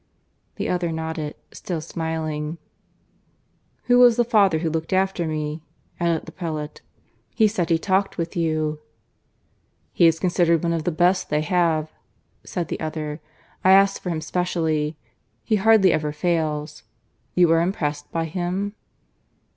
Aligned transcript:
The 0.55 0.67
other 0.67 0.91
nodded, 0.91 1.35
still 1.51 1.79
smiling. 1.79 2.57
"Who 3.83 3.99
was 3.99 4.15
the 4.17 4.23
Father 4.25 4.57
who 4.57 4.69
looked 4.71 4.93
after 4.93 5.27
me?" 5.27 5.61
added 5.99 6.25
the 6.25 6.31
prelate. 6.31 6.81
"He 7.35 7.47
said 7.47 7.69
he 7.69 7.75
had 7.75 7.83
talked 7.83 8.17
with 8.17 8.35
you." 8.35 8.79
"He 9.93 10.07
is 10.07 10.19
considered 10.19 10.63
one 10.63 10.73
of 10.73 10.85
the 10.85 10.91
best 10.91 11.29
they 11.29 11.41
have," 11.41 11.91
said 12.43 12.69
the 12.69 12.79
other 12.79 13.21
"I 13.63 13.73
asked 13.73 14.01
for 14.01 14.09
him 14.09 14.21
specially. 14.21 14.97
He 15.43 15.57
hardly 15.57 15.93
ever 15.93 16.11
fails. 16.11 16.81
You 17.35 17.51
are 17.51 17.61
impressed 17.61 18.11
by 18.11 18.25
him?" 18.25 18.73